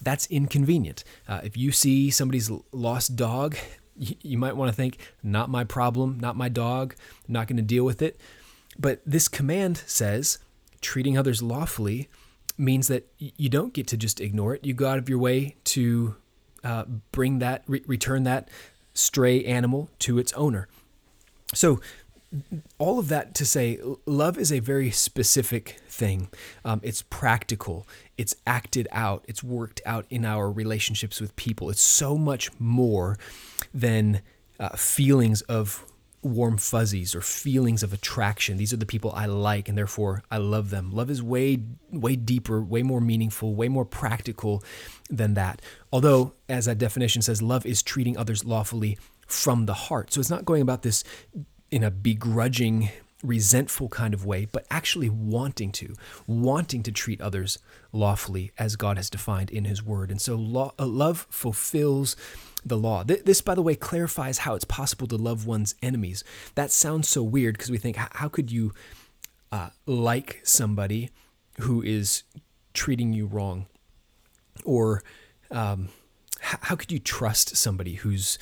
That's 0.00 0.26
inconvenient. 0.26 1.02
Uh, 1.26 1.40
if 1.42 1.56
you 1.56 1.72
see 1.72 2.10
somebody's 2.10 2.50
lost 2.72 3.16
dog, 3.16 3.56
you, 3.96 4.14
you 4.22 4.38
might 4.38 4.56
want 4.56 4.70
to 4.70 4.76
think, 4.76 4.98
Not 5.22 5.50
my 5.50 5.64
problem, 5.64 6.18
not 6.20 6.36
my 6.36 6.48
dog, 6.48 6.94
I'm 7.26 7.32
not 7.32 7.48
going 7.48 7.56
to 7.56 7.62
deal 7.62 7.84
with 7.84 8.02
it. 8.02 8.20
But 8.78 9.00
this 9.04 9.26
command 9.26 9.82
says, 9.86 10.38
treating 10.80 11.18
others 11.18 11.42
lawfully 11.42 12.08
means 12.56 12.88
that 12.88 13.06
you 13.18 13.48
don't 13.48 13.72
get 13.72 13.86
to 13.88 13.96
just 13.96 14.20
ignore 14.20 14.54
it. 14.54 14.64
You 14.64 14.74
go 14.74 14.88
out 14.88 14.98
of 14.98 15.08
your 15.08 15.18
way 15.18 15.56
to 15.64 16.16
uh, 16.64 16.84
bring 17.12 17.38
that, 17.38 17.62
re- 17.66 17.82
return 17.86 18.24
that 18.24 18.48
stray 18.94 19.44
animal 19.44 19.88
to 20.00 20.18
its 20.18 20.32
owner. 20.32 20.68
So, 21.54 21.80
all 22.76 22.98
of 22.98 23.08
that 23.08 23.34
to 23.36 23.46
say, 23.46 23.80
love 24.04 24.36
is 24.36 24.52
a 24.52 24.58
very 24.58 24.90
specific 24.90 25.80
thing. 25.88 26.28
Um, 26.62 26.80
it's 26.82 27.02
practical, 27.02 27.86
it's 28.18 28.34
acted 28.46 28.86
out, 28.92 29.24
it's 29.26 29.42
worked 29.42 29.80
out 29.86 30.04
in 30.10 30.26
our 30.26 30.50
relationships 30.50 31.20
with 31.20 31.34
people. 31.36 31.70
It's 31.70 31.82
so 31.82 32.18
much 32.18 32.50
more 32.60 33.16
than 33.72 34.20
uh, 34.60 34.70
feelings 34.70 35.40
of 35.42 35.86
warm 36.22 36.58
fuzzies 36.58 37.14
or 37.14 37.20
feelings 37.20 37.82
of 37.82 37.92
attraction. 37.92 38.56
These 38.56 38.72
are 38.72 38.78
the 38.78 38.86
people 38.86 39.12
I 39.12 39.26
like 39.26 39.68
and 39.68 39.78
therefore 39.78 40.22
I 40.30 40.38
love 40.38 40.70
them. 40.70 40.90
Love 40.90 41.10
is 41.10 41.22
way 41.22 41.58
way 41.90 42.16
deeper, 42.16 42.60
way 42.60 42.82
more 42.82 43.00
meaningful, 43.00 43.54
way 43.54 43.68
more 43.68 43.84
practical 43.84 44.62
than 45.08 45.34
that. 45.34 45.62
Although 45.92 46.34
as 46.48 46.66
that 46.66 46.78
definition 46.78 47.22
says 47.22 47.40
love 47.40 47.64
is 47.64 47.82
treating 47.82 48.16
others 48.16 48.44
lawfully 48.44 48.98
from 49.26 49.66
the 49.66 49.74
heart. 49.74 50.12
So 50.12 50.20
it's 50.20 50.30
not 50.30 50.44
going 50.44 50.62
about 50.62 50.82
this 50.82 51.04
in 51.70 51.84
a 51.84 51.90
begrudging 51.90 52.90
resentful 53.22 53.88
kind 53.88 54.14
of 54.14 54.24
way, 54.24 54.46
but 54.46 54.66
actually 54.70 55.08
wanting 55.08 55.72
to, 55.72 55.94
wanting 56.26 56.82
to 56.84 56.92
treat 56.92 57.20
others 57.20 57.58
lawfully 57.92 58.52
as 58.58 58.76
God 58.76 58.96
has 58.96 59.10
defined 59.10 59.50
in 59.50 59.64
His 59.64 59.82
Word. 59.82 60.10
And 60.10 60.20
so 60.20 60.34
uh, 60.78 60.86
love 60.86 61.26
fulfills 61.30 62.16
the 62.64 62.76
law. 62.76 63.04
This, 63.04 63.40
by 63.40 63.54
the 63.54 63.62
way, 63.62 63.74
clarifies 63.74 64.38
how 64.38 64.54
it's 64.54 64.64
possible 64.64 65.06
to 65.08 65.16
love 65.16 65.46
one's 65.46 65.74
enemies. 65.82 66.24
That 66.54 66.70
sounds 66.70 67.08
so 67.08 67.22
weird 67.22 67.54
because 67.56 67.70
we 67.70 67.78
think, 67.78 67.96
how 67.96 68.28
could 68.28 68.50
you 68.50 68.72
uh, 69.52 69.70
like 69.86 70.40
somebody 70.44 71.10
who 71.60 71.82
is 71.82 72.24
treating 72.74 73.12
you 73.12 73.26
wrong? 73.26 73.66
Or 74.64 75.02
um, 75.50 75.88
how 76.40 76.76
could 76.76 76.92
you 76.92 76.98
trust 76.98 77.56
somebody 77.56 77.94
who's 77.94 78.38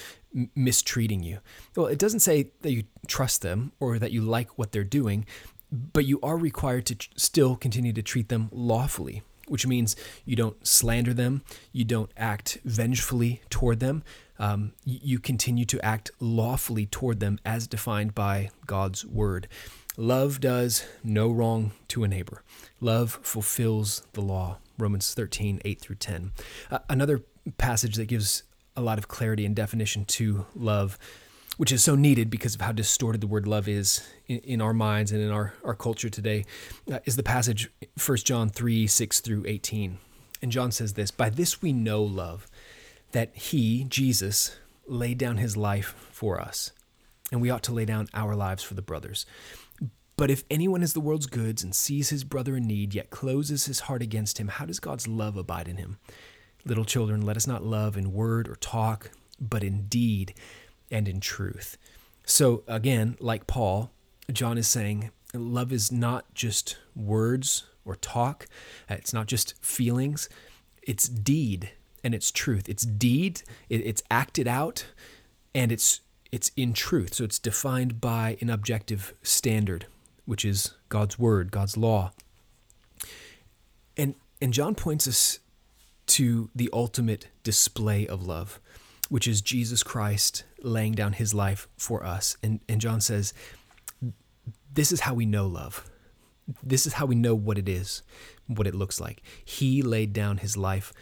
mistreating 0.55 1.23
you? 1.23 1.39
Well, 1.75 1.87
it 1.87 1.99
doesn't 1.99 2.21
say 2.21 2.51
that 2.63 2.73
you 2.73 2.85
trust 3.07 3.43
them 3.43 3.73
or 3.81 3.99
that 3.99 4.13
you 4.13 4.23
like 4.23 4.59
what 4.59 4.73
they're 4.73 4.85
doing, 4.85 5.27
but 5.73 6.05
you 6.05 6.21
are 6.23 6.37
required 6.37 6.87
to 6.87 6.97
still 7.17 7.57
continue 7.57 7.93
to 7.93 8.03
treat 8.03 8.29
them 8.29 8.49
lawfully 8.53 9.23
which 9.47 9.67
means 9.67 9.97
you 10.25 10.37
don't 10.37 10.67
slander 10.67 11.15
them, 11.15 11.43
you 11.73 11.85
don't 11.85 12.11
act 12.17 12.59
vengefully 12.65 13.43
toward 13.51 13.81
them, 13.81 14.03
um, 14.39 14.73
you 14.85 15.19
continue 15.19 15.65
to 15.65 15.83
act 15.85 16.11
lawfully 16.21 16.87
toward 16.87 17.21
them 17.21 17.39
as 17.45 17.67
defined 17.67 18.15
by 18.15 18.51
God's 18.67 19.05
word. 19.05 19.49
Love 19.97 20.41
does 20.41 20.85
no 21.03 21.31
wrong 21.31 21.73
to 21.89 22.05
a 22.05 22.09
neighbor. 22.09 22.43
Love 22.81 23.19
fulfills 23.23 24.03
the 24.13 24.21
law. 24.21 24.59
Romans 24.79 25.15
13, 25.15 25.61
8 25.65 25.81
through 25.81 25.97
10. 25.97 26.33
Uh, 26.71 26.79
another 26.91 27.23
passage 27.57 27.95
that 27.97 28.07
gives 28.07 28.43
a 28.77 28.83
lot 28.83 28.99
of 28.99 29.09
clarity 29.09 29.47
and 29.47 29.57
definition 29.57 30.05
to 30.05 30.45
love 30.55 30.99
which 31.57 31.73
is 31.73 31.83
so 31.83 31.95
needed 31.95 32.31
because 32.31 32.55
of 32.55 32.61
how 32.61 32.73
distorted 32.73 33.21
the 33.21 33.27
word 33.27 33.47
love 33.47 33.69
is 33.69 34.07
in, 34.27 34.39
in 34.39 34.61
our 34.61 34.75
minds 34.75 35.13
and 35.13 35.23
in 35.23 35.31
our, 35.31 35.55
our 35.65 35.75
culture 35.75 36.11
today, 36.11 36.45
uh, 36.93 36.99
is 37.05 37.17
the 37.17 37.23
passage 37.23 37.71
1 38.05 38.19
John 38.19 38.49
3 38.49 38.87
6 38.87 39.21
through 39.21 39.45
18. 39.47 39.99
And 40.43 40.53
John 40.53 40.71
says 40.71 40.95
this 40.95 41.11
By 41.11 41.31
this 41.31 41.63
we 41.63 41.73
know 41.73 42.03
love, 42.03 42.47
that 43.13 43.35
he, 43.35 43.85
Jesus, 43.85 44.57
laid 44.87 45.19
down 45.19 45.39
his 45.39 45.57
life 45.57 45.95
for 46.11 46.41
us, 46.41 46.73
and 47.33 47.41
we 47.41 47.51
ought 47.51 47.63
to 47.65 47.75
lay 47.75 47.85
down 47.85 48.09
our 48.13 48.37
lives 48.37 48.63
for 48.63 48.75
the 48.75 48.83
brothers. 48.83 49.25
But 50.17 50.31
if 50.31 50.45
anyone 50.51 50.81
has 50.81 50.95
the 50.95 51.01
world's 51.01 51.27
goods 51.27 51.63
and 51.63 51.75
sees 51.75 52.09
his 52.09 52.25
brother 52.25 52.57
in 52.57 52.67
need, 52.67 52.95
yet 52.95 53.11
closes 53.11 53.67
his 53.67 53.81
heart 53.81 54.01
against 54.01 54.39
him, 54.39 54.49
how 54.49 54.65
does 54.65 54.81
God's 54.81 55.07
love 55.07 55.37
abide 55.37 55.69
in 55.69 55.77
him? 55.77 55.99
Little 56.65 56.87
children, 56.87 57.21
let 57.21 57.37
us 57.37 57.47
not 57.47 57.63
love 57.63 57.99
in 57.99 58.15
word 58.15 58.49
or 58.49 58.57
talk, 58.57 59.11
but 59.39 59.63
in 59.63 59.87
deed 59.89 60.35
and 60.91 61.09
in 61.09 61.21
truth. 61.21 61.77
So, 62.25 62.65
again, 62.67 63.17
like 63.21 63.47
Paul, 63.47 63.91
John 64.33 64.59
is 64.59 64.67
saying 64.67 65.11
love 65.33 65.73
is 65.73 65.93
not 65.93 66.33
just 66.35 66.79
words 66.95 67.65
or 67.85 67.95
talk, 67.97 68.47
uh, 68.91 68.95
it's 68.95 69.13
not 69.13 69.27
just 69.27 69.55
feelings, 69.65 70.29
it's 70.83 71.09
deed 71.09 71.71
and 72.07 72.15
it's 72.15 72.31
truth. 72.31 72.69
It's 72.69 72.85
deed, 72.85 73.43
it's 73.69 74.03
acted 74.11 74.47
out, 74.47 74.87
and 75.55 75.73
it's 75.73 76.03
it's 76.31 76.53
in 76.57 76.73
truth. 76.73 77.15
So 77.15 77.25
it's 77.25 77.39
defined 77.39 78.01
by 78.01 78.37
an 78.41 78.49
objective 78.49 79.15
standard, 79.23 79.87
which 80.25 80.45
is 80.45 80.75
God's 80.89 81.19
word, 81.19 81.51
God's 81.51 81.77
law. 81.77 82.13
And 83.97 84.15
and 84.41 84.53
John 84.53 84.77
points 84.77 85.09
us 85.09 85.41
to 86.07 86.49
the 86.55 86.71
ultimate 86.73 87.27
display 87.43 88.07
of 88.07 88.25
love 88.25 88.61
which 89.09 89.29
is 89.29 89.41
Jesus 89.41 89.83
Christ 89.83 90.45
laying 90.63 90.93
down 90.93 91.15
his 91.15 91.35
life 91.35 91.69
for 91.77 92.05
us. 92.05 92.37
And, 92.43 92.61
and 92.69 92.81
John 92.81 93.01
says, 93.01 93.33
This 94.73 94.93
is 94.93 95.01
how 95.01 95.15
we 95.15 95.27
know 95.27 95.47
love. 95.47 95.89
This 96.63 96.87
is 96.87 96.95
how 96.95 97.07
we 97.07 97.15
know 97.15 97.35
what 97.35 97.59
it 97.59 97.69
is, 97.69 98.03
what 98.47 98.67
it 98.67 98.75
looks 98.75 99.01
like. 99.01 99.23
He 99.45 99.83
laid 99.83 100.13
down 100.13 100.39
his 100.39 100.57
life 100.57 100.93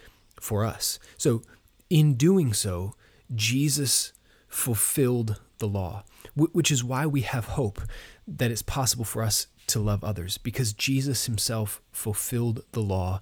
for 0.41 0.65
us. 0.65 0.99
So, 1.19 1.43
in 1.91 2.15
doing 2.15 2.53
so, 2.53 2.95
Jesus 3.35 4.13
fulfilled 4.49 5.41
the 5.59 5.69
law, 5.69 6.05
which 6.35 6.71
is 6.71 6.83
why 6.83 7.07
we 7.07 7.23
have 7.23 7.45
hope 7.45 7.81
that 8.27 8.51
it's 8.51 8.63
possible 8.63 9.05
for 9.05 9.23
us 9.23 9.47
to 9.67 9.81
love 9.81 10.03
others, 10.03 10.39
because 10.39 10.73
Jesus 10.73 11.27
himself 11.27 11.81
fulfilled 11.93 12.65
the 12.73 12.83
law, 12.83 13.21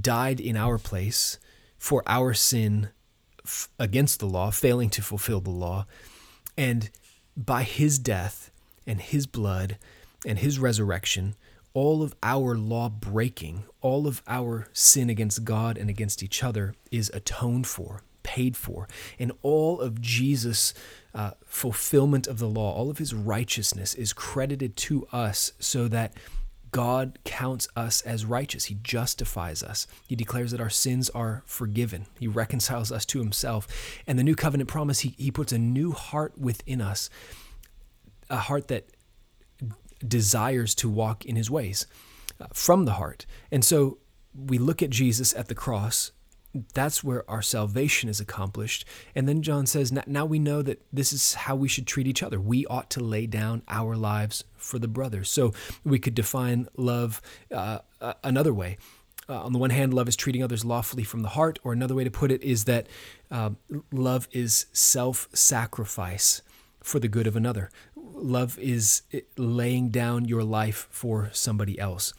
died 0.00 0.40
in 0.40 0.56
our 0.56 0.78
place 0.78 1.38
for 1.78 2.02
our 2.06 2.34
sin 2.34 2.90
f- 3.44 3.68
against 3.78 4.20
the 4.20 4.26
law, 4.26 4.50
failing 4.50 4.90
to 4.90 5.02
fulfill 5.02 5.40
the 5.40 5.50
law. 5.50 5.86
And 6.56 6.90
by 7.36 7.62
his 7.62 7.98
death 7.98 8.50
and 8.86 9.00
his 9.00 9.26
blood 9.26 9.78
and 10.26 10.38
his 10.38 10.58
resurrection, 10.58 11.34
all 11.74 12.02
of 12.02 12.14
our 12.22 12.56
law 12.56 12.88
breaking, 12.88 13.64
all 13.80 14.06
of 14.06 14.22
our 14.28 14.68
sin 14.72 15.08
against 15.08 15.44
God 15.44 15.78
and 15.78 15.88
against 15.88 16.22
each 16.22 16.42
other 16.44 16.74
is 16.90 17.10
atoned 17.14 17.66
for, 17.66 18.02
paid 18.22 18.56
for. 18.56 18.88
And 19.18 19.32
all 19.42 19.80
of 19.80 20.00
Jesus' 20.00 20.74
uh, 21.14 21.32
fulfillment 21.46 22.26
of 22.26 22.38
the 22.38 22.48
law, 22.48 22.74
all 22.74 22.90
of 22.90 22.98
his 22.98 23.14
righteousness 23.14 23.94
is 23.94 24.12
credited 24.12 24.76
to 24.76 25.06
us 25.12 25.52
so 25.58 25.88
that 25.88 26.12
God 26.72 27.18
counts 27.24 27.68
us 27.76 28.00
as 28.02 28.24
righteous. 28.24 28.64
He 28.64 28.78
justifies 28.82 29.62
us. 29.62 29.86
He 30.08 30.16
declares 30.16 30.50
that 30.50 30.60
our 30.60 30.70
sins 30.70 31.10
are 31.10 31.42
forgiven. 31.46 32.06
He 32.18 32.26
reconciles 32.26 32.90
us 32.90 33.04
to 33.06 33.18
himself. 33.18 33.68
And 34.06 34.18
the 34.18 34.24
new 34.24 34.34
covenant 34.34 34.68
promise, 34.68 35.00
he, 35.00 35.14
he 35.18 35.30
puts 35.30 35.52
a 35.52 35.58
new 35.58 35.92
heart 35.92 36.36
within 36.38 36.80
us, 36.80 37.10
a 38.30 38.38
heart 38.38 38.68
that 38.68 38.88
desires 40.06 40.74
to 40.76 40.88
walk 40.88 41.24
in 41.24 41.36
his 41.36 41.50
ways 41.50 41.86
uh, 42.40 42.46
from 42.52 42.86
the 42.86 42.92
heart. 42.92 43.26
And 43.50 43.64
so 43.64 43.98
we 44.34 44.58
look 44.58 44.82
at 44.82 44.90
Jesus 44.90 45.34
at 45.34 45.48
the 45.48 45.54
cross 45.54 46.10
that's 46.74 47.02
where 47.02 47.28
our 47.30 47.42
salvation 47.42 48.08
is 48.08 48.20
accomplished. 48.20 48.84
And 49.14 49.28
then 49.28 49.42
John 49.42 49.66
says, 49.66 49.92
now 50.06 50.24
we 50.24 50.38
know 50.38 50.62
that 50.62 50.82
this 50.92 51.12
is 51.12 51.34
how 51.34 51.56
we 51.56 51.68
should 51.68 51.86
treat 51.86 52.06
each 52.06 52.22
other. 52.22 52.40
We 52.40 52.66
ought 52.66 52.90
to 52.90 53.00
lay 53.00 53.26
down 53.26 53.62
our 53.68 53.96
lives 53.96 54.44
for 54.56 54.78
the 54.78 54.88
brothers. 54.88 55.30
So 55.30 55.52
we 55.84 55.98
could 55.98 56.14
define 56.14 56.68
love 56.76 57.20
uh, 57.50 57.78
another 58.22 58.52
way. 58.52 58.78
Uh, 59.28 59.44
on 59.44 59.52
the 59.52 59.58
one 59.58 59.70
hand, 59.70 59.94
love 59.94 60.08
is 60.08 60.16
treating 60.16 60.42
others 60.42 60.64
lawfully 60.64 61.04
from 61.04 61.22
the 61.22 61.28
heart, 61.30 61.58
or 61.62 61.72
another 61.72 61.94
way 61.94 62.04
to 62.04 62.10
put 62.10 62.32
it 62.32 62.42
is 62.42 62.64
that 62.64 62.88
uh, 63.30 63.50
love 63.92 64.28
is 64.32 64.66
self 64.72 65.28
sacrifice 65.32 66.42
for 66.82 66.98
the 66.98 67.08
good 67.08 67.28
of 67.28 67.36
another. 67.36 67.70
Love 67.94 68.58
is 68.58 69.02
laying 69.36 69.90
down 69.90 70.24
your 70.24 70.42
life 70.42 70.88
for 70.90 71.30
somebody 71.32 71.78
else 71.78 72.12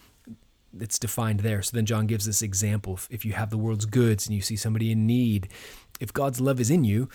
it's 0.80 1.00
defined 1.00 1.42
there. 1.42 1.62
So 1.62 1.76
then 1.76 1.86
John 1.86 2.08
gives 2.08 2.26
this 2.26 2.42
example. 2.42 3.00
If 3.10 3.26
you 3.26 3.34
have 3.34 3.50
the 3.50 3.58
world's 3.58 3.86
goods 3.86 4.26
and 4.26 4.36
you 4.36 4.42
see 4.42 4.56
somebody 4.56 4.92
in 4.92 5.06
need, 5.06 5.50
if 6.00 6.14
God's 6.14 6.42
love 6.42 6.60
is 6.60 6.70
in 6.70 6.84
you, 6.84 7.10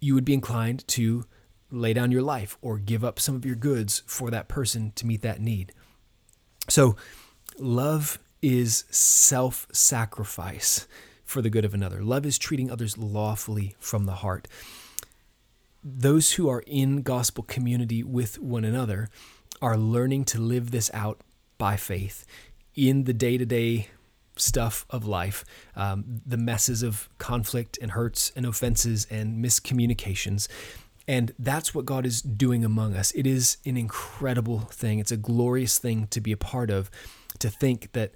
you 0.00 0.14
would 0.14 0.24
be 0.24 0.34
inclined 0.34 0.86
to 0.88 1.24
lay 1.70 1.92
down 1.92 2.12
your 2.12 2.22
life 2.22 2.58
or 2.60 2.78
give 2.78 3.02
up 3.04 3.18
some 3.18 3.34
of 3.34 3.44
your 3.46 3.56
goods 3.56 4.02
for 4.06 4.30
that 4.30 4.48
person 4.48 4.92
to 4.96 5.06
meet 5.06 5.22
that 5.22 5.40
need. 5.40 5.72
So 6.68 6.96
love 7.58 8.18
is 8.40 8.84
self 8.90 9.66
sacrifice 9.72 10.86
for 11.24 11.40
the 11.40 11.50
good 11.50 11.64
of 11.64 11.74
another. 11.74 12.02
Love 12.02 12.26
is 12.26 12.38
treating 12.38 12.70
others 12.70 12.98
lawfully 12.98 13.74
from 13.78 14.04
the 14.04 14.16
heart. 14.16 14.46
Those 15.82 16.32
who 16.32 16.48
are 16.48 16.62
in 16.66 17.02
gospel 17.02 17.42
community 17.42 18.02
with 18.04 18.38
one 18.38 18.64
another 18.64 19.08
are 19.60 19.76
learning 19.76 20.24
to 20.26 20.38
live 20.38 20.70
this 20.70 20.90
out 20.92 21.22
by 21.58 21.76
faith 21.76 22.26
in 22.74 23.04
the 23.04 23.12
day 23.12 23.38
to 23.38 23.46
day 23.46 23.88
stuff 24.36 24.86
of 24.90 25.06
life, 25.06 25.44
um, 25.76 26.22
the 26.26 26.36
messes 26.36 26.82
of 26.82 27.08
conflict 27.18 27.78
and 27.80 27.92
hurts 27.92 28.32
and 28.34 28.46
offenses 28.46 29.06
and 29.10 29.44
miscommunications. 29.44 30.48
And 31.06 31.32
that's 31.38 31.74
what 31.74 31.84
God 31.84 32.06
is 32.06 32.22
doing 32.22 32.64
among 32.64 32.94
us. 32.94 33.12
It 33.12 33.26
is 33.26 33.58
an 33.66 33.76
incredible 33.76 34.60
thing. 34.60 34.98
It's 34.98 35.12
a 35.12 35.16
glorious 35.16 35.78
thing 35.78 36.06
to 36.08 36.20
be 36.20 36.32
a 36.32 36.36
part 36.36 36.70
of, 36.70 36.90
to 37.40 37.50
think 37.50 37.92
that 37.92 38.12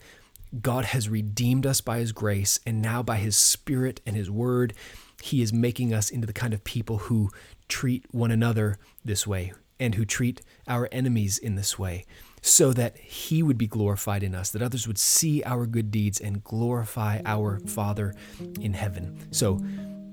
God 0.61 0.87
has 0.87 1.09
redeemed 1.09 1.67
us 1.67 1.81
by 1.81 1.99
His 1.99 2.13
grace, 2.13 2.61
and 2.65 2.81
now 2.81 3.03
by 3.03 3.17
His 3.17 3.37
Spirit 3.37 4.01
and 4.07 4.17
His 4.17 4.31
Word, 4.31 4.73
He 5.21 5.43
is 5.43 5.53
making 5.53 5.93
us 5.93 6.11
into 6.11 6.27
the 6.27 6.33
kind 6.33 6.55
of 6.55 6.63
people 6.63 6.99
who 6.99 7.31
treat 7.69 8.05
one 8.13 8.31
another 8.31 8.79
this 9.05 9.27
way 9.27 9.53
and 9.81 9.97
who 9.97 10.05
treat 10.05 10.41
our 10.69 10.89
enemies 10.93 11.37
in 11.37 11.57
this 11.57 11.79
way 11.79 12.07
so 12.47 12.73
that 12.73 12.97
he 12.97 13.43
would 13.43 13.59
be 13.59 13.67
glorified 13.67 14.23
in 14.23 14.35
us, 14.35 14.50
that 14.50 14.62
others 14.62 14.87
would 14.87 14.99
see 14.99 15.43
our 15.43 15.67
good 15.67 15.91
deeds 15.91 16.21
and 16.21 16.45
glorify 16.45 17.21
our 17.26 17.59
Father 17.67 18.15
in 18.61 18.73
heaven. 18.73 19.19
So 19.33 19.61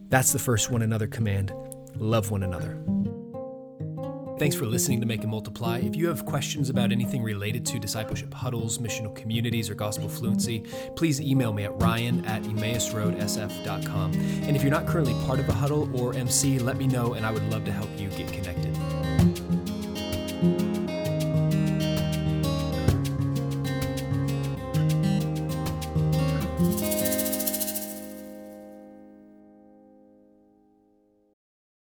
that's 0.09 0.33
the 0.33 0.39
first 0.39 0.71
one 0.71 0.81
another 0.81 1.07
command 1.07 1.53
love 1.95 2.31
one 2.31 2.41
another. 2.41 2.75
Thanks 4.39 4.55
for 4.55 4.65
listening 4.65 4.99
to 4.99 5.05
Make 5.05 5.21
and 5.21 5.29
Multiply. 5.29 5.79
If 5.79 5.95
you 5.95 6.07
have 6.07 6.25
questions 6.25 6.71
about 6.71 6.91
anything 6.91 7.21
related 7.21 7.67
to 7.67 7.79
discipleship 7.79 8.33
huddles, 8.33 8.79
missional 8.79 9.15
communities, 9.15 9.69
or 9.69 9.75
gospel 9.75 10.09
fluency, 10.09 10.63
please 10.95 11.21
email 11.21 11.53
me 11.53 11.65
at 11.65 11.79
ryan 11.79 12.25
at 12.25 12.41
emmausroadsf.com. 12.43 14.13
And 14.13 14.55
if 14.55 14.63
you're 14.63 14.71
not 14.71 14.87
currently 14.87 15.13
part 15.27 15.39
of 15.39 15.47
a 15.49 15.53
huddle 15.53 15.87
or 16.01 16.15
MC, 16.15 16.57
let 16.57 16.77
me 16.77 16.87
know 16.87 17.13
and 17.13 17.27
I 17.27 17.31
would 17.31 17.47
love 17.51 17.63
to 17.65 17.71
help 17.71 17.89
you 17.99 18.09
get 18.09 18.33
connected. 18.33 18.75